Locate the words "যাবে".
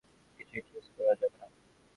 1.19-1.37